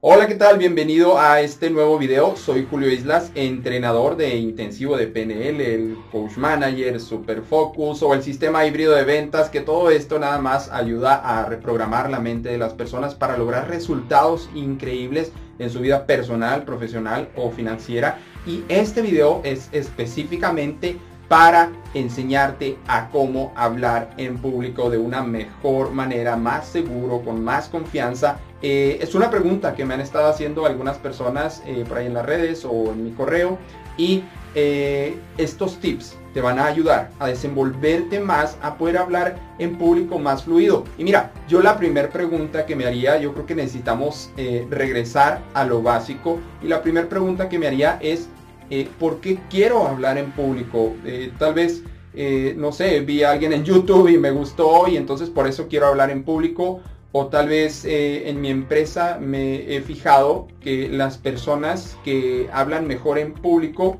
Hola, 0.00 0.28
¿qué 0.28 0.36
tal? 0.36 0.58
Bienvenido 0.58 1.18
a 1.18 1.40
este 1.40 1.70
nuevo 1.70 1.98
video. 1.98 2.36
Soy 2.36 2.68
Julio 2.70 2.88
Islas, 2.88 3.32
entrenador 3.34 4.16
de 4.16 4.36
intensivo 4.36 4.96
de 4.96 5.08
PNL, 5.08 5.60
el 5.60 5.96
Coach 6.12 6.36
Manager, 6.36 7.00
Super 7.00 7.42
Focus 7.42 8.04
o 8.04 8.14
el 8.14 8.22
sistema 8.22 8.64
híbrido 8.64 8.94
de 8.94 9.02
ventas, 9.02 9.50
que 9.50 9.60
todo 9.60 9.90
esto 9.90 10.20
nada 10.20 10.38
más 10.38 10.70
ayuda 10.70 11.16
a 11.16 11.46
reprogramar 11.46 12.10
la 12.10 12.20
mente 12.20 12.48
de 12.48 12.58
las 12.58 12.74
personas 12.74 13.16
para 13.16 13.36
lograr 13.36 13.68
resultados 13.68 14.48
increíbles 14.54 15.32
en 15.58 15.68
su 15.68 15.80
vida 15.80 16.06
personal, 16.06 16.62
profesional 16.62 17.28
o 17.34 17.50
financiera. 17.50 18.20
Y 18.46 18.62
este 18.68 19.02
video 19.02 19.40
es 19.42 19.68
específicamente 19.72 20.96
para 21.28 21.70
enseñarte 21.94 22.78
a 22.86 23.10
cómo 23.10 23.52
hablar 23.54 24.10
en 24.16 24.38
público 24.38 24.90
de 24.90 24.98
una 24.98 25.22
mejor 25.22 25.92
manera, 25.92 26.36
más 26.36 26.66
seguro, 26.66 27.22
con 27.22 27.44
más 27.44 27.68
confianza. 27.68 28.38
Eh, 28.62 28.98
es 29.00 29.14
una 29.14 29.30
pregunta 29.30 29.74
que 29.74 29.84
me 29.84 29.94
han 29.94 30.00
estado 30.00 30.28
haciendo 30.28 30.66
algunas 30.66 30.98
personas 30.98 31.62
eh, 31.66 31.84
por 31.86 31.98
ahí 31.98 32.06
en 32.06 32.14
las 32.14 32.26
redes 32.26 32.64
o 32.64 32.90
en 32.90 33.04
mi 33.04 33.10
correo 33.12 33.58
y 33.96 34.24
eh, 34.54 35.16
estos 35.36 35.78
tips 35.78 36.16
te 36.32 36.40
van 36.40 36.58
a 36.58 36.64
ayudar 36.64 37.10
a 37.18 37.26
desenvolverte 37.26 38.20
más, 38.20 38.56
a 38.62 38.76
poder 38.76 38.98
hablar 38.98 39.36
en 39.58 39.76
público 39.76 40.18
más 40.18 40.44
fluido. 40.44 40.84
Y 40.96 41.04
mira, 41.04 41.30
yo 41.48 41.60
la 41.60 41.76
primera 41.76 42.08
pregunta 42.08 42.64
que 42.64 42.74
me 42.74 42.86
haría, 42.86 43.18
yo 43.18 43.32
creo 43.32 43.46
que 43.46 43.54
necesitamos 43.54 44.30
regresar 44.70 45.40
a 45.54 45.64
lo 45.64 45.82
básico 45.82 46.38
y 46.62 46.68
la 46.68 46.82
primera 46.82 47.08
pregunta 47.08 47.48
que 47.48 47.58
me 47.58 47.66
haría 47.66 47.98
es 48.00 48.28
eh, 48.70 48.88
¿por 48.98 49.20
qué 49.20 49.38
quiero 49.48 49.86
hablar 49.86 50.18
en 50.18 50.32
público? 50.32 50.94
Eh, 51.04 51.32
tal 51.38 51.54
vez, 51.54 51.82
eh, 52.14 52.54
no 52.56 52.72
sé, 52.72 53.00
vi 53.00 53.22
a 53.22 53.32
alguien 53.32 53.52
en 53.52 53.64
YouTube 53.64 54.08
y 54.08 54.18
me 54.18 54.30
gustó 54.30 54.88
y 54.88 54.96
entonces 54.96 55.30
por 55.30 55.46
eso 55.46 55.68
quiero 55.68 55.86
hablar 55.86 56.10
en 56.10 56.24
público. 56.24 56.80
O 57.10 57.28
tal 57.28 57.48
vez 57.48 57.86
en 57.86 58.38
mi 58.42 58.50
empresa 58.50 59.16
me 59.18 59.74
he 59.74 59.80
fijado 59.80 60.46
que 60.60 60.90
las 60.90 61.16
personas 61.16 61.96
que 62.04 62.50
hablan 62.52 62.86
mejor 62.86 63.18
en 63.18 63.32
público 63.32 63.96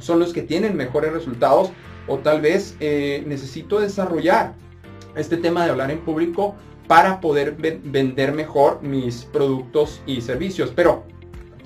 son 0.00 0.20
los 0.20 0.32
que 0.32 0.40
tienen 0.40 0.74
mejores 0.74 1.12
resultados. 1.12 1.70
O 2.08 2.16
tal 2.16 2.40
vez 2.40 2.74
necesito 2.80 3.78
desarrollar 3.78 4.54
este 5.16 5.36
tema 5.36 5.64
de 5.64 5.70
hablar 5.70 5.90
en 5.90 5.98
público 5.98 6.54
para 6.86 7.20
poder 7.20 7.56
vender 7.84 8.32
mejor 8.32 8.82
mis 8.82 9.26
productos 9.26 10.00
y 10.06 10.22
servicios. 10.22 10.72
Pero 10.74 11.04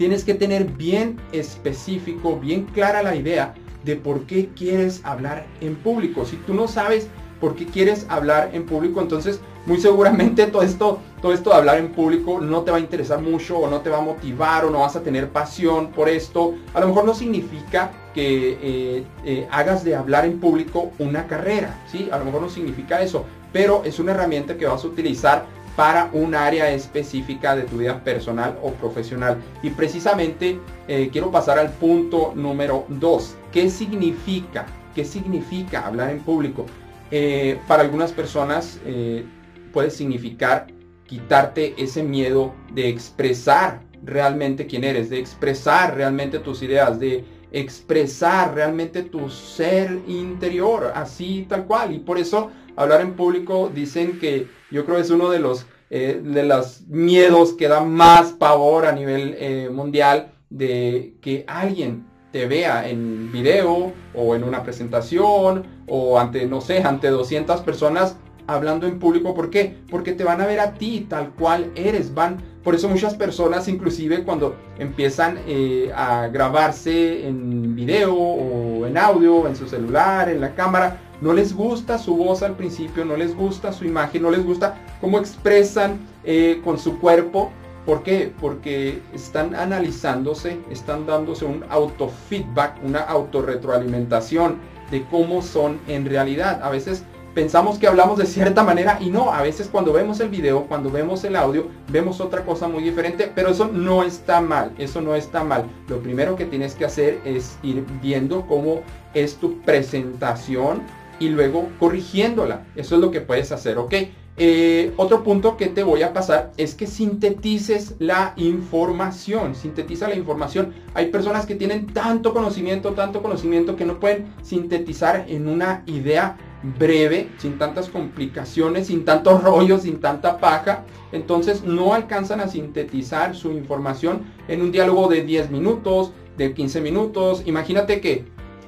tienes 0.01 0.25
que 0.25 0.33
tener 0.33 0.65
bien 0.65 1.20
específico, 1.31 2.41
bien 2.41 2.65
clara 2.65 3.03
la 3.03 3.17
idea 3.17 3.53
de 3.84 3.97
por 3.97 4.23
qué 4.23 4.48
quieres 4.56 5.03
hablar 5.05 5.45
en 5.61 5.77
público. 5.77 6.25
Si 6.25 6.37
tú 6.37 6.55
no 6.55 6.69
sabes 6.69 7.09
por 7.39 7.55
qué 7.55 7.67
quieres 7.67 8.06
hablar 8.09 8.48
en 8.55 8.65
público, 8.65 9.03
entonces 9.03 9.41
muy 9.67 9.78
seguramente 9.78 10.47
todo 10.47 10.62
esto, 10.62 11.01
todo 11.21 11.34
esto 11.34 11.51
de 11.51 11.56
hablar 11.56 11.77
en 11.77 11.93
público 11.93 12.41
no 12.41 12.62
te 12.62 12.71
va 12.71 12.78
a 12.78 12.81
interesar 12.81 13.21
mucho 13.21 13.59
o 13.59 13.69
no 13.69 13.83
te 13.83 13.91
va 13.91 13.98
a 13.98 14.01
motivar 14.01 14.65
o 14.65 14.71
no 14.71 14.81
vas 14.81 14.97
a 14.97 15.03
tener 15.03 15.28
pasión 15.28 15.91
por 15.91 16.09
esto. 16.09 16.55
A 16.73 16.81
lo 16.81 16.89
mejor 16.89 17.05
no 17.05 17.12
significa 17.12 17.91
que 18.15 18.59
eh, 18.62 19.05
eh, 19.27 19.48
hagas 19.51 19.84
de 19.84 19.97
hablar 19.97 20.25
en 20.25 20.41
público 20.41 20.93
una 20.98 21.27
carrera, 21.27 21.78
¿sí? 21.93 22.09
A 22.11 22.17
lo 22.17 22.25
mejor 22.25 22.41
no 22.41 22.48
significa 22.48 23.03
eso, 23.03 23.27
pero 23.53 23.83
es 23.84 23.98
una 23.98 24.12
herramienta 24.12 24.56
que 24.56 24.65
vas 24.65 24.83
a 24.83 24.87
utilizar 24.87 25.45
para 25.81 26.11
un 26.12 26.34
área 26.34 26.70
específica 26.73 27.56
de 27.56 27.62
tu 27.62 27.78
vida 27.78 28.05
personal 28.05 28.59
o 28.62 28.70
profesional. 28.73 29.39
Y 29.62 29.70
precisamente 29.70 30.61
eh, 30.87 31.09
quiero 31.11 31.31
pasar 31.31 31.59
al 31.59 31.70
punto 31.70 32.34
número 32.37 32.84
2. 32.89 33.37
¿Qué 33.50 33.70
significa? 33.70 34.67
¿Qué 34.95 35.06
significa 35.06 35.87
hablar 35.87 36.11
en 36.11 36.20
público? 36.20 36.67
Eh, 37.11 37.59
para 37.67 37.83
algunas 37.83 38.12
personas 38.12 38.78
eh, 38.84 39.25
puede 39.72 39.91
significar 39.91 40.67
quitarte 41.06 41.75
ese 41.78 42.03
miedo 42.03 42.53
de 42.75 42.91
expresar 42.91 43.81
realmente 44.05 44.67
quién 44.67 44.84
eres, 44.84 45.09
de 45.09 45.19
expresar 45.19 45.97
realmente 45.97 46.41
tus 46.41 46.62
ideas, 46.62 47.00
de 47.00 47.25
expresar 47.53 48.55
realmente 48.55 49.03
tu 49.03 49.29
ser 49.31 49.98
interior, 50.06 50.93
así 50.95 51.47
tal 51.49 51.66
cual. 51.66 51.94
Y 51.94 51.99
por 51.99 52.19
eso 52.19 52.50
hablar 52.77 53.00
en 53.00 53.15
público 53.15 53.71
dicen 53.75 54.19
que 54.19 54.49
yo 54.71 54.84
creo 54.84 54.99
es 54.99 55.11
uno 55.11 55.31
de 55.31 55.41
los, 55.41 55.66
eh, 55.91 56.21
de 56.22 56.44
los 56.44 56.83
miedos 56.88 57.53
que 57.55 57.69
da 57.69 57.81
más 57.81 58.33
pavor 58.33 58.87
a 58.87 58.93
nivel 58.93 59.34
eh, 59.38 59.69
mundial 59.71 60.33
de 60.49 61.15
que 61.21 61.44
alguien 61.47 62.06
te 62.33 62.47
vea 62.47 62.88
en 62.88 63.33
video 63.33 63.93
o 64.15 64.34
en 64.34 64.44
una 64.44 64.62
presentación 64.62 65.65
o 65.87 66.19
ante, 66.19 66.47
no 66.47 66.61
sé, 66.61 66.82
ante 66.82 67.09
200 67.09 67.61
personas 67.62 68.17
hablando 68.47 68.87
en 68.87 68.99
público. 68.99 69.34
¿Por 69.34 69.50
qué? 69.50 69.77
Porque 69.91 70.12
te 70.12 70.25
van 70.25 70.41
a 70.41 70.47
ver 70.47 70.61
a 70.61 70.75
ti 70.75 71.06
tal 71.09 71.31
cual 71.31 71.72
eres. 71.75 72.15
Van, 72.15 72.38
por 72.62 72.75
eso 72.75 72.88
muchas 72.88 73.15
personas, 73.15 73.69
inclusive 73.69 74.22
cuando 74.22 74.54
empiezan 74.78 75.38
eh, 75.47 75.91
a 75.94 76.28
grabarse 76.28 77.26
en 77.26 77.75
video 77.75 78.15
o 78.15 78.87
en 78.87 78.98
audio, 78.98 79.48
en 79.48 79.56
su 79.56 79.66
celular, 79.66 80.28
en 80.28 80.41
la 80.41 80.54
cámara, 80.54 80.99
no 81.22 81.32
les 81.32 81.54
gusta 81.54 81.99
su 81.99 82.16
voz 82.16 82.43
al 82.43 82.56
principio, 82.56 83.04
no 83.04 83.16
les 83.16 83.34
gusta 83.34 83.72
su 83.72 83.84
imagen, 83.84 84.22
no 84.22 84.31
les 84.31 84.44
gusta 84.44 84.76
cómo 85.00 85.19
expresan 85.19 85.99
eh, 86.25 86.60
con 86.62 86.78
su 86.78 86.99
cuerpo. 86.99 87.50
¿Por 87.87 88.03
qué? 88.03 88.31
Porque 88.41 89.00
están 89.15 89.54
analizándose, 89.54 90.59
están 90.70 91.06
dándose 91.06 91.47
un 91.47 91.65
autofeedback, 91.70 92.84
una 92.84 93.00
autorretroalimentación 93.00 94.59
de 94.91 95.03
cómo 95.04 95.41
son 95.41 95.81
en 95.88 96.04
realidad. 96.04 96.60
A 96.62 96.69
veces 96.69 97.04
pensamos 97.35 97.79
que 97.79 97.87
hablamos 97.87 98.19
de 98.19 98.27
cierta 98.27 98.63
manera 98.63 98.99
y 99.01 99.11
no, 99.11 99.33
a 99.33 99.43
veces 99.43 99.69
cuando 99.71 99.93
vemos 99.93 100.21
el 100.21 100.29
video, 100.29 100.67
cuando 100.67 100.91
vemos 100.91 101.25
el 101.25 101.37
audio, 101.37 101.69
vemos 101.89 102.21
otra 102.21 102.45
cosa 102.45 102.69
muy 102.69 102.83
diferente, 102.83 103.31
pero 103.35 103.51
eso 103.51 103.69
no 103.73 104.03
está 104.03 104.41
mal, 104.41 104.73
eso 104.79 105.01
no 105.01 105.15
está 105.15 105.45
mal. 105.45 105.65
Lo 105.89 106.01
primero 106.01 106.37
que 106.37 106.45
tienes 106.45 106.75
que 106.75 106.85
hacer 106.85 107.21
es 107.25 107.59
ir 107.63 107.85
viendo 108.03 108.47
cómo 108.47 108.83
es 109.15 109.37
tu 109.37 109.61
presentación 109.61 110.83
y 111.19 111.29
luego 111.29 111.69
corrigiéndola. 111.79 112.67
Eso 112.75 112.97
es 112.97 113.01
lo 113.01 113.11
que 113.11 113.21
puedes 113.21 113.53
hacer, 113.53 113.79
¿ok? 113.79 113.95
Eh, 114.43 114.95
otro 114.97 115.23
punto 115.23 115.59
que 115.59 115.67
te 115.67 115.83
voy 115.83 116.03
a 116.03 116.15
pasar 116.15 116.53
es 116.57 116.75
que 116.75 116.87
sintetices 116.87 117.97
la 117.99 118.33
información. 118.37 119.55
Sintetiza 119.55 120.09
la 120.09 120.15
información. 120.15 120.73
Hay 120.95 121.09
personas 121.09 121.45
que 121.45 121.57
tienen 121.57 121.87
tanto 121.87 122.33
conocimiento, 122.33 122.93
tanto 122.93 123.21
conocimiento 123.21 123.77
que 123.77 123.85
no 123.85 124.01
pueden 124.01 124.33
sintetizar 124.43 125.27
en 125.29 125.47
una 125.47 125.83
idea 125.87 126.39
breve, 126.62 127.28
sin 127.38 127.59
tantas 127.59 127.88
complicaciones, 127.88 128.88
sin 128.88 129.04
tantos 129.04 129.43
rollos, 129.44 129.82
sin 129.82 130.00
tanta 130.00 130.38
paja. 130.38 130.84
Entonces 131.12 131.65
no 131.65 131.94
alcanzan 131.94 132.41
a 132.41 132.48
sintetizar 132.48 133.34
su 133.34 133.50
información 133.53 134.22
en 134.48 134.62
un 134.62 134.72
diálogo 134.72 135.09
de 135.09 135.22
10 135.22 135.50
minutos, 135.50 136.12
de 136.37 136.54
15 136.54 136.81
minutos. 136.81 137.43
Imagínate 137.47 138.00
que 138.00 138.25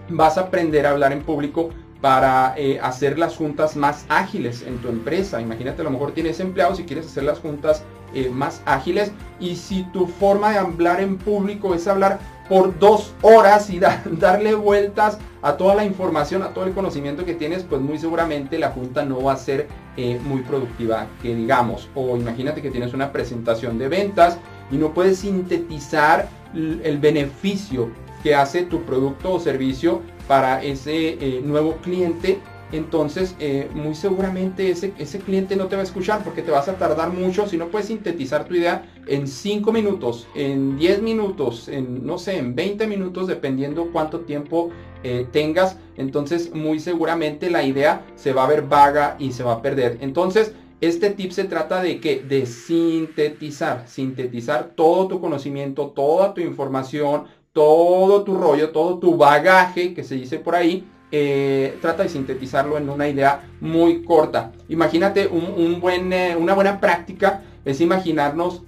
vas 0.09 0.39
a 0.39 0.43
aprender 0.43 0.87
a 0.87 0.91
hablar 0.91 1.13
en 1.13 1.23
público 1.23 1.71
para 2.01 2.55
eh, 2.57 2.81
hacer 2.83 3.17
las 3.17 3.37
juntas 3.37 3.77
más 3.77 4.05
ágiles 4.09 4.63
en 4.63 4.79
tu 4.79 4.89
empresa. 4.89 5.41
Imagínate, 5.41 5.83
a 5.83 5.85
lo 5.85 5.91
mejor 5.91 6.13
tienes 6.13 6.41
empleados 6.41 6.81
y 6.81 6.85
quieres 6.85 7.07
hacer 7.07 7.23
las 7.23 7.39
juntas 7.39 7.85
eh, 8.13 8.29
más 8.29 8.61
ágiles. 8.67 9.13
Y 9.39 9.55
si 9.55 9.85
tu 9.93 10.09
forma 10.09 10.51
de 10.51 10.59
hablar 10.59 11.01
en 11.01 11.17
público 11.17 11.75
es 11.75 11.87
hablar 11.87 12.19
por 12.49 12.77
dos 12.79 13.15
horas 13.23 13.71
y 13.71 13.79
darle 14.19 14.55
vueltas 14.55 15.19
a 15.43 15.57
toda 15.57 15.75
la 15.75 15.85
información, 15.85 16.43
a 16.43 16.55
todo 16.55 16.65
el 16.65 16.73
conocimiento 16.73 17.25
que 17.25 17.35
tienes, 17.35 17.65
pues 17.65 17.81
muy 17.83 17.99
seguramente 17.99 18.59
la 18.59 18.71
junta 18.71 19.05
no 19.05 19.23
va 19.23 19.33
a 19.33 19.37
ser 19.37 19.69
eh, 19.97 20.19
muy 20.25 20.43
productiva, 20.43 21.09
que 21.21 21.35
digamos. 21.35 21.89
O 21.95 22.17
imagínate 22.17 22.63
que 22.63 22.71
tienes 22.71 22.95
una 22.95 23.13
presentación 23.13 23.77
de 23.79 23.89
ventas 23.89 24.39
y 24.71 24.77
no 24.77 24.95
puedes 24.95 25.19
sintetizar 25.19 26.29
el 26.55 26.99
beneficio 26.99 27.91
que 28.23 28.35
hace 28.35 28.63
tu 28.63 28.83
producto 28.83 29.33
o 29.33 29.41
servicio 29.41 30.01
para 30.29 30.63
ese 30.63 31.19
eh, 31.21 31.41
nuevo 31.43 31.77
cliente, 31.83 32.39
entonces 32.73 33.37
eh, 33.39 33.69
muy 33.75 33.95
seguramente 33.95 34.71
ese, 34.71 35.19
cliente 35.21 35.57
no 35.57 35.67
te 35.67 35.77
va 35.77 35.83
a 35.83 35.85
escuchar 35.85 36.25
porque 36.25 36.43
te 36.43 36.51
vas 36.51 36.69
a 36.69 36.77
tardar 36.77 37.13
mucho 37.13 37.47
si 37.47 37.57
no 37.57 37.69
puedes 37.69 37.89
sintetizar 37.89 38.47
tu 38.47 38.55
idea 38.55 38.91
en 39.07 39.29
5 39.29 39.73
minutos, 39.73 40.27
en 40.35 40.77
10 40.79 41.03
minutos, 41.03 41.69
en 41.69 42.07
no 42.07 42.19
sé, 42.19 42.39
en 42.39 42.55
20 42.55 42.87
minutos, 42.87 43.27
dependiendo 43.27 43.91
cuánto 43.93 44.21
tiempo 44.21 44.71
eh, 45.05 45.27
tengas, 45.31 45.77
entonces 45.97 46.55
muy 46.55 46.81
seguramente 46.81 47.51
la 47.51 47.63
idea 47.63 48.07
se 48.15 48.33
va 48.33 48.45
a 48.45 48.49
ver 48.49 48.63
vaga 48.63 49.17
y 49.19 49.33
se 49.33 49.43
va 49.43 49.55
a 49.55 49.63
perder. 49.63 49.99
Entonces, 50.01 50.55
este 50.81 51.11
tip 51.11 51.31
se 51.31 51.45
trata 51.45 51.81
de 51.83 52.01
que 52.01 52.21
de 52.21 52.47
sintetizar, 52.47 53.85
sintetizar 53.87 54.73
todo 54.75 55.07
tu 55.09 55.21
conocimiento, 55.21 55.89
toda 55.89 56.35
tu 56.35 56.41
información, 56.41 57.25
todo 57.53 58.25
tu 58.25 58.37
rollo, 58.37 58.71
todo 58.71 58.99
tu 58.99 59.17
bagaje 59.17 59.95
que 59.95 60.03
se 60.03 60.17
dice 60.17 60.39
por 60.39 60.55
ahí, 60.55 60.85
eh, 61.15 61.77
trata 61.83 62.05
de 62.05 62.09
sintetizarlo 62.09 62.79
en 62.79 62.89
una 62.89 63.07
idea 63.07 63.51
muy 63.61 64.03
corta. 64.03 64.53
Imagínate 64.71 65.27
un, 65.27 65.79
buen, 65.79 66.11
eh, 66.11 66.35
una 66.37 66.55
buena 66.55 66.81
práctica 66.81 67.43
es 67.67 67.83
imaginarnos 67.83 68.63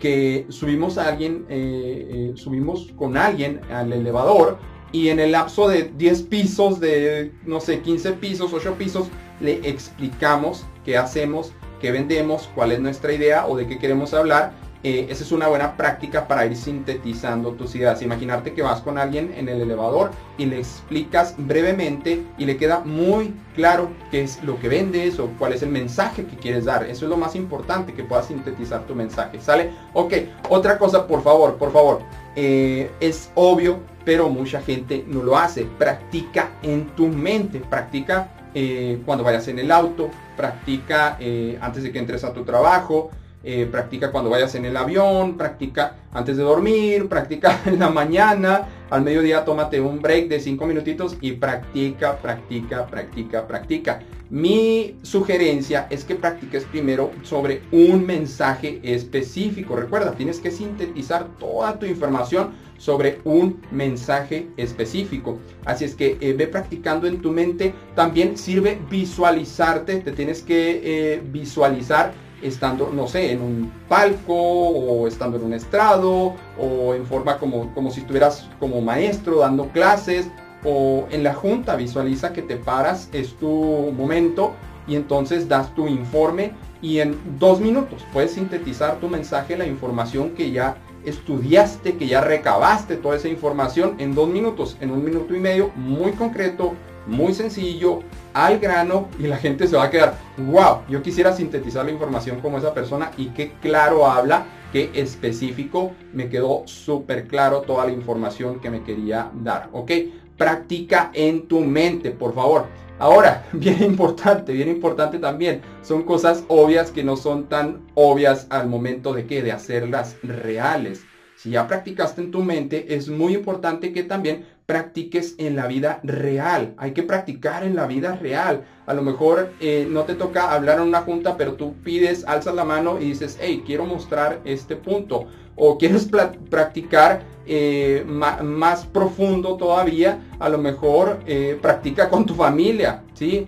que 0.00 0.46
subimos 0.48 0.96
a 0.96 1.08
alguien, 1.08 1.44
eh, 1.50 2.32
subimos 2.36 2.90
con 2.96 3.18
alguien 3.18 3.60
al 3.70 3.92
elevador 3.92 4.58
y 4.92 5.08
en 5.08 5.20
el 5.20 5.32
lapso 5.32 5.68
de 5.68 5.90
10 5.94 6.22
pisos, 6.22 6.80
de 6.80 7.32
no 7.44 7.60
sé, 7.60 7.80
15 7.80 8.12
pisos, 8.14 8.54
8 8.54 8.76
pisos, 8.78 9.08
le 9.40 9.68
explicamos 9.68 10.64
qué 10.86 10.96
hacemos, 10.96 11.52
qué 11.82 11.92
vendemos, 11.92 12.48
cuál 12.54 12.72
es 12.72 12.80
nuestra 12.80 13.12
idea 13.12 13.46
o 13.46 13.56
de 13.56 13.66
qué 13.66 13.78
queremos 13.78 14.14
hablar 14.14 14.52
eh, 14.84 15.06
esa 15.08 15.24
es 15.24 15.32
una 15.32 15.48
buena 15.48 15.78
práctica 15.78 16.28
para 16.28 16.44
ir 16.44 16.54
sintetizando 16.54 17.52
tus 17.52 17.74
ideas. 17.74 18.02
Imaginarte 18.02 18.52
que 18.52 18.60
vas 18.60 18.82
con 18.82 18.98
alguien 18.98 19.32
en 19.34 19.48
el 19.48 19.62
elevador 19.62 20.10
y 20.36 20.44
le 20.44 20.58
explicas 20.58 21.34
brevemente 21.38 22.22
y 22.36 22.44
le 22.44 22.58
queda 22.58 22.80
muy 22.80 23.34
claro 23.54 23.88
qué 24.10 24.22
es 24.22 24.44
lo 24.44 24.60
que 24.60 24.68
vendes 24.68 25.18
o 25.18 25.28
cuál 25.38 25.54
es 25.54 25.62
el 25.62 25.70
mensaje 25.70 26.26
que 26.26 26.36
quieres 26.36 26.66
dar. 26.66 26.84
Eso 26.84 27.06
es 27.06 27.10
lo 27.10 27.16
más 27.16 27.34
importante, 27.34 27.94
que 27.94 28.04
puedas 28.04 28.26
sintetizar 28.26 28.82
tu 28.86 28.94
mensaje. 28.94 29.40
¿Sale? 29.40 29.70
Ok, 29.94 30.12
otra 30.50 30.76
cosa, 30.76 31.06
por 31.06 31.22
favor, 31.22 31.56
por 31.56 31.72
favor. 31.72 32.02
Eh, 32.36 32.90
es 33.00 33.30
obvio, 33.36 33.80
pero 34.04 34.28
mucha 34.28 34.60
gente 34.60 35.02
no 35.08 35.22
lo 35.22 35.38
hace. 35.38 35.64
Practica 35.64 36.50
en 36.62 36.88
tu 36.88 37.06
mente, 37.06 37.58
practica 37.58 38.28
eh, 38.52 39.00
cuando 39.06 39.24
vayas 39.24 39.48
en 39.48 39.60
el 39.60 39.70
auto, 39.70 40.10
practica 40.36 41.16
antes 41.62 41.84
de 41.84 41.90
que 41.90 41.98
entres 41.98 42.22
a 42.22 42.34
tu 42.34 42.44
trabajo, 42.44 43.10
eh, 43.44 43.68
practica 43.70 44.10
cuando 44.10 44.30
vayas 44.30 44.54
en 44.54 44.64
el 44.64 44.76
avión, 44.76 45.36
practica 45.36 45.96
antes 46.12 46.36
de 46.36 46.42
dormir, 46.42 47.08
practica 47.10 47.60
en 47.66 47.78
la 47.78 47.90
mañana, 47.90 48.68
al 48.90 49.02
mediodía 49.02 49.44
tómate 49.44 49.80
un 49.80 50.00
break 50.00 50.28
de 50.28 50.40
5 50.40 50.66
minutitos 50.66 51.16
y 51.20 51.32
practica, 51.32 52.16
practica, 52.16 52.86
practica, 52.86 53.46
practica. 53.46 54.00
Mi 54.30 54.96
sugerencia 55.02 55.86
es 55.90 56.04
que 56.04 56.14
practiques 56.14 56.64
primero 56.64 57.10
sobre 57.22 57.62
un 57.72 58.06
mensaje 58.06 58.80
específico. 58.82 59.76
Recuerda, 59.76 60.12
tienes 60.12 60.40
que 60.40 60.50
sintetizar 60.50 61.26
toda 61.38 61.78
tu 61.78 61.86
información 61.86 62.52
sobre 62.78 63.20
un 63.24 63.60
mensaje 63.70 64.48
específico. 64.56 65.38
Así 65.64 65.84
es 65.84 65.94
que 65.94 66.16
eh, 66.20 66.32
ve 66.32 66.46
practicando 66.46 67.06
en 67.06 67.20
tu 67.20 67.32
mente. 67.32 67.74
También 67.94 68.36
sirve 68.38 68.78
visualizarte. 68.90 69.96
Te 69.96 70.12
tienes 70.12 70.42
que 70.42 70.80
eh, 70.82 71.22
visualizar 71.30 72.12
estando, 72.42 72.90
no 72.92 73.06
sé, 73.06 73.32
en 73.32 73.40
un 73.40 73.72
palco 73.88 74.34
o 74.34 75.06
estando 75.06 75.36
en 75.36 75.44
un 75.44 75.54
estrado 75.54 76.34
o 76.58 76.94
en 76.94 77.06
forma 77.06 77.38
como, 77.38 77.72
como 77.74 77.90
si 77.90 78.00
estuvieras 78.00 78.48
como 78.58 78.80
maestro 78.80 79.38
dando 79.38 79.68
clases 79.68 80.28
o 80.64 81.06
en 81.10 81.22
la 81.22 81.34
junta 81.34 81.76
visualiza 81.76 82.32
que 82.32 82.42
te 82.42 82.56
paras, 82.56 83.08
es 83.12 83.34
tu 83.34 83.92
momento 83.96 84.54
y 84.86 84.96
entonces 84.96 85.48
das 85.48 85.74
tu 85.74 85.86
informe 85.86 86.52
y 86.82 87.00
en 87.00 87.18
dos 87.38 87.60
minutos 87.60 88.04
puedes 88.12 88.32
sintetizar 88.32 88.96
tu 89.00 89.08
mensaje, 89.08 89.56
la 89.56 89.66
información 89.66 90.30
que 90.30 90.50
ya 90.50 90.76
estudiaste, 91.04 91.96
que 91.96 92.06
ya 92.06 92.20
recabaste 92.20 92.96
toda 92.96 93.16
esa 93.16 93.28
información 93.28 93.96
en 93.98 94.14
dos 94.14 94.28
minutos, 94.28 94.76
en 94.80 94.90
un 94.90 95.04
minuto 95.04 95.34
y 95.34 95.38
medio, 95.38 95.70
muy 95.76 96.12
concreto, 96.12 96.74
muy 97.06 97.34
sencillo, 97.34 98.00
al 98.32 98.58
grano 98.58 99.08
y 99.18 99.24
la 99.24 99.36
gente 99.36 99.66
se 99.66 99.76
va 99.76 99.84
a 99.84 99.90
quedar, 99.90 100.14
wow, 100.38 100.80
yo 100.88 101.02
quisiera 101.02 101.32
sintetizar 101.32 101.84
la 101.84 101.92
información 101.92 102.40
como 102.40 102.58
esa 102.58 102.74
persona 102.74 103.10
y 103.16 103.26
qué 103.26 103.52
claro 103.60 104.06
habla, 104.06 104.46
qué 104.74 104.90
específico, 104.94 105.92
me 106.12 106.28
quedó 106.28 106.64
súper 106.66 107.28
claro 107.28 107.60
toda 107.60 107.86
la 107.86 107.92
información 107.92 108.58
que 108.58 108.70
me 108.70 108.82
quería 108.82 109.30
dar, 109.32 109.68
¿ok? 109.72 109.92
Practica 110.36 111.12
en 111.14 111.46
tu 111.46 111.60
mente, 111.60 112.10
por 112.10 112.34
favor. 112.34 112.66
Ahora, 112.98 113.46
bien 113.52 113.84
importante, 113.84 114.52
bien 114.52 114.68
importante 114.68 115.20
también, 115.20 115.62
son 115.80 116.02
cosas 116.02 116.42
obvias 116.48 116.90
que 116.90 117.04
no 117.04 117.16
son 117.16 117.44
tan 117.48 117.86
obvias 117.94 118.48
al 118.50 118.66
momento 118.66 119.12
de 119.12 119.26
que 119.26 119.44
de 119.44 119.52
hacerlas 119.52 120.16
reales. 120.24 121.04
Si 121.36 121.50
ya 121.50 121.68
practicaste 121.68 122.22
en 122.22 122.32
tu 122.32 122.42
mente, 122.42 122.96
es 122.96 123.08
muy 123.08 123.34
importante 123.34 123.92
que 123.92 124.02
también 124.02 124.44
practiques 124.66 125.34
en 125.38 125.56
la 125.56 125.66
vida 125.66 126.00
real. 126.02 126.74
Hay 126.78 126.92
que 126.92 127.02
practicar 127.02 127.64
en 127.64 127.76
la 127.76 127.86
vida 127.86 128.16
real. 128.16 128.64
A 128.86 128.94
lo 128.94 129.02
mejor 129.02 129.50
eh, 129.60 129.86
no 129.88 130.04
te 130.04 130.14
toca 130.14 130.52
hablar 130.52 130.78
en 130.78 130.84
una 130.84 131.02
junta, 131.02 131.36
pero 131.36 131.54
tú 131.54 131.74
pides, 131.84 132.24
alzas 132.26 132.54
la 132.54 132.64
mano 132.64 132.98
y 133.00 133.06
dices, 133.06 133.38
hey, 133.40 133.62
quiero 133.66 133.84
mostrar 133.84 134.40
este 134.44 134.76
punto. 134.76 135.26
O 135.56 135.78
quieres 135.78 136.08
practicar 136.50 137.22
eh, 137.46 138.04
más 138.06 138.86
profundo 138.86 139.56
todavía, 139.56 140.18
a 140.38 140.48
lo 140.48 140.58
mejor 140.58 141.20
eh, 141.26 141.58
practica 141.60 142.08
con 142.08 142.26
tu 142.26 142.34
familia, 142.34 143.02
¿sí? 143.12 143.46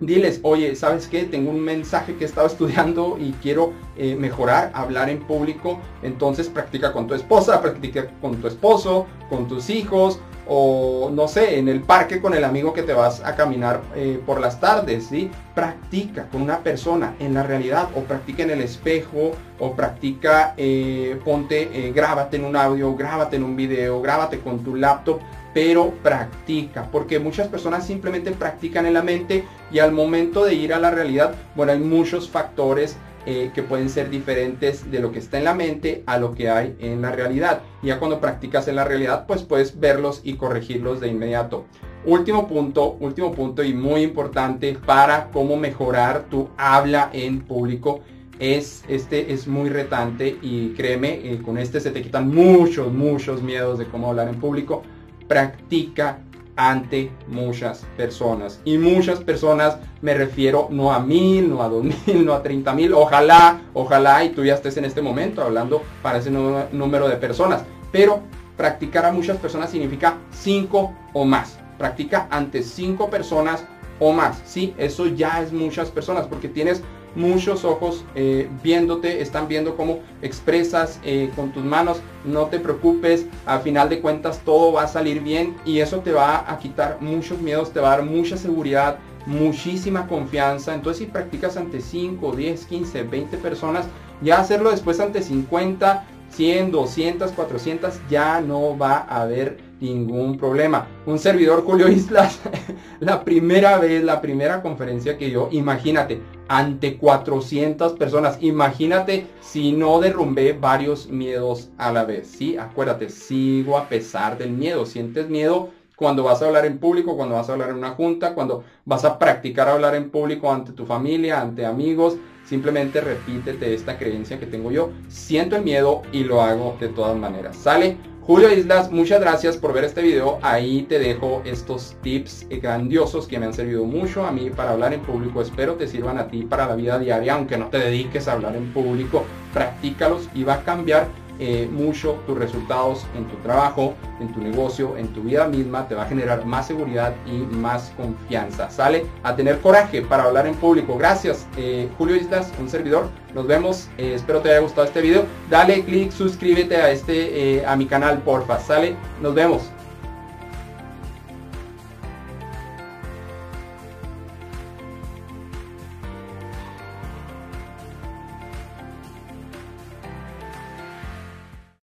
diles, 0.00 0.40
oye, 0.42 0.74
¿sabes 0.74 1.06
qué? 1.06 1.22
Tengo 1.22 1.50
un 1.50 1.60
mensaje 1.60 2.16
que 2.16 2.24
he 2.24 2.26
estado 2.26 2.48
estudiando 2.48 3.16
y 3.18 3.30
quiero 3.40 3.72
mejorar, 3.96 4.72
hablar 4.74 5.08
en 5.08 5.20
público. 5.20 5.78
Entonces 6.02 6.48
practica 6.48 6.92
con 6.92 7.06
tu 7.06 7.14
esposa, 7.14 7.62
practica 7.62 8.08
con 8.20 8.36
tu 8.36 8.48
esposo, 8.48 9.06
con 9.30 9.46
tus 9.46 9.70
hijos 9.70 10.18
o 10.46 11.10
no 11.12 11.28
sé, 11.28 11.58
en 11.58 11.68
el 11.68 11.80
parque 11.80 12.20
con 12.20 12.34
el 12.34 12.44
amigo 12.44 12.72
que 12.72 12.82
te 12.82 12.92
vas 12.92 13.22
a 13.24 13.34
caminar 13.34 13.80
eh, 13.94 14.20
por 14.24 14.40
las 14.40 14.60
tardes, 14.60 15.06
¿sí? 15.06 15.30
Practica 15.54 16.28
con 16.28 16.42
una 16.42 16.58
persona 16.58 17.14
en 17.18 17.34
la 17.34 17.42
realidad 17.42 17.88
o 17.96 18.00
practica 18.00 18.42
en 18.42 18.50
el 18.50 18.60
espejo 18.60 19.32
o 19.58 19.72
practica, 19.72 20.54
eh, 20.56 21.18
ponte, 21.24 21.92
grábate 21.94 22.36
en 22.36 22.44
un 22.44 22.56
audio, 22.56 22.94
grábate 22.94 23.36
en 23.36 23.44
un 23.44 23.56
video, 23.56 24.00
grábate 24.02 24.40
con 24.40 24.62
tu 24.64 24.74
laptop 24.74 25.20
pero 25.54 25.92
practica, 26.02 26.88
porque 26.90 27.20
muchas 27.20 27.46
personas 27.46 27.86
simplemente 27.86 28.32
practican 28.32 28.86
en 28.86 28.94
la 28.94 29.02
mente 29.02 29.44
y 29.70 29.78
al 29.78 29.92
momento 29.92 30.44
de 30.44 30.54
ir 30.54 30.74
a 30.74 30.80
la 30.80 30.90
realidad, 30.90 31.34
bueno, 31.54 31.72
hay 31.72 31.78
muchos 31.78 32.28
factores 32.28 32.96
eh, 33.26 33.50
que 33.54 33.62
pueden 33.62 33.88
ser 33.88 34.10
diferentes 34.10 34.90
de 34.90 35.00
lo 35.00 35.12
que 35.12 35.18
está 35.18 35.38
en 35.38 35.44
la 35.44 35.54
mente 35.54 36.02
a 36.06 36.18
lo 36.18 36.34
que 36.34 36.50
hay 36.50 36.76
en 36.78 37.02
la 37.02 37.10
realidad. 37.10 37.62
Ya 37.82 37.98
cuando 37.98 38.20
practicas 38.20 38.68
en 38.68 38.76
la 38.76 38.84
realidad, 38.84 39.26
pues 39.26 39.42
puedes 39.42 39.78
verlos 39.78 40.20
y 40.24 40.34
corregirlos 40.34 41.00
de 41.00 41.08
inmediato. 41.08 41.64
Último 42.04 42.46
punto, 42.46 42.96
último 43.00 43.32
punto 43.32 43.62
y 43.62 43.72
muy 43.72 44.02
importante 44.02 44.76
para 44.84 45.30
cómo 45.30 45.56
mejorar 45.56 46.26
tu 46.28 46.50
habla 46.58 47.08
en 47.12 47.40
público 47.40 48.00
es 48.38 48.84
este 48.88 49.32
es 49.32 49.46
muy 49.46 49.70
retante 49.70 50.36
y 50.42 50.70
créeme 50.70 51.20
eh, 51.22 51.40
con 51.42 51.56
este 51.56 51.80
se 51.80 51.92
te 51.92 52.02
quitan 52.02 52.34
muchos 52.34 52.92
muchos 52.92 53.42
miedos 53.42 53.78
de 53.78 53.86
cómo 53.86 54.08
hablar 54.08 54.28
en 54.28 54.40
público 54.40 54.82
practica 55.28 56.18
ante 56.56 57.10
muchas 57.26 57.84
personas. 57.96 58.60
Y 58.64 58.78
muchas 58.78 59.20
personas 59.20 59.78
me 60.02 60.14
refiero 60.14 60.68
no 60.70 60.92
a 60.92 61.00
mil, 61.00 61.48
no 61.48 61.62
a 61.62 61.68
dos 61.68 61.84
mil, 62.06 62.24
no 62.24 62.34
a 62.34 62.42
treinta 62.42 62.72
mil. 62.72 62.92
Ojalá, 62.92 63.62
ojalá 63.72 64.24
y 64.24 64.30
tú 64.30 64.44
ya 64.44 64.54
estés 64.54 64.76
en 64.76 64.84
este 64.84 65.02
momento 65.02 65.42
hablando 65.42 65.82
para 66.02 66.18
ese 66.18 66.30
número 66.30 67.08
de 67.08 67.16
personas. 67.16 67.64
Pero 67.92 68.22
practicar 68.56 69.06
a 69.06 69.12
muchas 69.12 69.36
personas 69.38 69.70
significa 69.70 70.18
cinco 70.30 70.94
o 71.12 71.24
más. 71.24 71.58
Practica 71.78 72.28
ante 72.30 72.62
cinco 72.62 73.10
personas 73.10 73.64
o 73.98 74.12
más. 74.12 74.42
Sí, 74.44 74.74
eso 74.78 75.06
ya 75.06 75.42
es 75.42 75.52
muchas 75.52 75.90
personas 75.90 76.26
porque 76.26 76.48
tienes 76.48 76.82
muchos 77.14 77.64
ojos 77.64 78.04
eh, 78.14 78.48
viéndote, 78.62 79.20
están 79.22 79.48
viendo 79.48 79.76
cómo 79.76 80.00
expresas 80.22 81.00
eh, 81.04 81.30
con 81.36 81.52
tus 81.52 81.64
manos. 81.64 82.00
No 82.24 82.46
te 82.46 82.58
preocupes, 82.58 83.26
al 83.46 83.60
final 83.60 83.88
de 83.88 84.00
cuentas 84.00 84.40
todo 84.44 84.72
va 84.72 84.84
a 84.84 84.88
salir 84.88 85.22
bien 85.22 85.56
y 85.64 85.80
eso 85.80 86.00
te 86.00 86.12
va 86.12 86.50
a 86.50 86.58
quitar 86.58 86.98
muchos 87.00 87.40
miedos, 87.40 87.72
te 87.72 87.80
va 87.80 87.92
a 87.92 87.96
dar 87.98 88.06
mucha 88.06 88.36
seguridad, 88.36 88.98
muchísima 89.26 90.06
confianza. 90.06 90.74
Entonces 90.74 91.04
si 91.04 91.10
practicas 91.10 91.56
ante 91.56 91.80
5, 91.80 92.34
10, 92.34 92.66
15, 92.66 93.02
20 93.04 93.36
personas, 93.38 93.86
ya 94.22 94.38
hacerlo 94.38 94.70
después 94.70 95.00
ante 95.00 95.22
50, 95.22 96.04
100, 96.34 96.72
200, 96.72 97.32
400, 97.32 98.00
ya 98.10 98.40
no 98.40 98.76
va 98.76 99.06
a 99.08 99.22
haber 99.22 99.58
ningún 99.80 100.36
problema. 100.36 100.86
Un 101.06 101.18
servidor 101.18 101.64
Julio 101.64 101.88
Islas, 101.88 102.40
la 103.00 103.24
primera 103.24 103.78
vez, 103.78 104.02
la 104.02 104.20
primera 104.20 104.62
conferencia 104.62 105.16
que 105.16 105.30
yo, 105.30 105.48
imagínate, 105.52 106.20
ante 106.48 106.96
400 106.96 107.94
personas, 107.94 108.38
imagínate 108.40 109.26
si 109.40 109.72
no 109.72 110.00
derrumbé 110.00 110.52
varios 110.52 111.08
miedos 111.08 111.70
a 111.78 111.92
la 111.92 112.04
vez, 112.04 112.26
¿sí? 112.26 112.56
Acuérdate, 112.56 113.08
sigo 113.08 113.78
a 113.78 113.88
pesar 113.88 114.36
del 114.36 114.50
miedo, 114.50 114.86
sientes 114.86 115.28
miedo 115.28 115.70
cuando 115.96 116.24
vas 116.24 116.42
a 116.42 116.46
hablar 116.46 116.66
en 116.66 116.78
público, 116.78 117.16
cuando 117.16 117.36
vas 117.36 117.48
a 117.48 117.52
hablar 117.52 117.70
en 117.70 117.76
una 117.76 117.90
junta, 117.90 118.34
cuando 118.34 118.64
vas 118.84 119.04
a 119.04 119.18
practicar 119.18 119.68
hablar 119.68 119.94
en 119.94 120.10
público 120.10 120.52
ante 120.52 120.72
tu 120.72 120.86
familia, 120.86 121.40
ante 121.40 121.64
amigos, 121.64 122.16
simplemente 122.44 123.00
repítete 123.00 123.74
esta 123.74 123.98
creencia 123.98 124.38
que 124.38 124.46
tengo 124.46 124.70
yo, 124.70 124.90
siento 125.08 125.56
el 125.56 125.62
miedo 125.62 126.02
y 126.12 126.24
lo 126.24 126.42
hago 126.42 126.76
de 126.80 126.88
todas 126.88 127.16
maneras, 127.16 127.56
¿sale? 127.56 127.96
Julio 128.26 128.50
Islas, 128.50 128.90
muchas 128.90 129.20
gracias 129.20 129.58
por 129.58 129.74
ver 129.74 129.84
este 129.84 130.00
video. 130.00 130.38
Ahí 130.40 130.86
te 130.88 130.98
dejo 130.98 131.42
estos 131.44 131.94
tips 132.00 132.46
grandiosos 132.48 133.26
que 133.26 133.38
me 133.38 133.44
han 133.44 133.52
servido 133.52 133.84
mucho 133.84 134.24
a 134.24 134.32
mí 134.32 134.48
para 134.48 134.70
hablar 134.70 134.94
en 134.94 135.02
público. 135.02 135.42
Espero 135.42 135.74
te 135.74 135.86
sirvan 135.86 136.16
a 136.16 136.28
ti 136.28 136.42
para 136.42 136.66
la 136.66 136.74
vida 136.74 136.98
diaria, 136.98 137.34
aunque 137.34 137.58
no 137.58 137.66
te 137.66 137.78
dediques 137.78 138.26
a 138.26 138.32
hablar 138.32 138.56
en 138.56 138.72
público. 138.72 139.24
Practícalos 139.52 140.30
y 140.34 140.42
va 140.42 140.54
a 140.54 140.64
cambiar 140.64 141.08
eh, 141.38 141.68
mucho 141.70 142.18
tus 142.26 142.38
resultados 142.38 143.06
en 143.16 143.24
tu 143.26 143.36
trabajo, 143.36 143.94
en 144.20 144.32
tu 144.32 144.40
negocio, 144.40 144.96
en 144.96 145.08
tu 145.08 145.22
vida 145.22 145.46
misma, 145.48 145.88
te 145.88 145.94
va 145.94 146.04
a 146.04 146.06
generar 146.06 146.44
más 146.46 146.66
seguridad 146.66 147.14
y 147.26 147.38
más 147.56 147.92
confianza. 147.96 148.70
Sale 148.70 149.06
a 149.22 149.34
tener 149.34 149.60
coraje 149.60 150.02
para 150.02 150.24
hablar 150.24 150.46
en 150.46 150.54
público. 150.54 150.96
Gracias, 150.96 151.46
eh, 151.56 151.88
Julio 151.98 152.16
Islas, 152.16 152.52
un 152.60 152.68
servidor. 152.68 153.08
Nos 153.34 153.46
vemos. 153.46 153.88
Eh, 153.98 154.14
espero 154.14 154.40
te 154.40 154.50
haya 154.50 154.60
gustado 154.60 154.86
este 154.86 155.00
video. 155.00 155.24
Dale 155.50 155.84
click, 155.84 156.12
suscríbete 156.12 156.76
a 156.76 156.90
este, 156.90 157.64
a 157.66 157.74
mi 157.76 157.86
canal, 157.86 158.18
porfa. 158.18 158.60
Sale, 158.60 158.94
nos 159.20 159.34
vemos. 159.34 159.70